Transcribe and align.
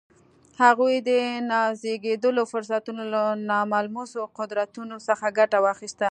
هغوی 0.63 0.95
د 1.09 1.09
نازېږېدلو 1.51 2.43
فرصتونو 2.51 3.03
له 3.13 3.23
ناملموسو 3.49 4.21
قدرتونو 4.37 4.95
څخه 5.07 5.25
ګټه 5.39 5.57
واخیسته 5.65 5.99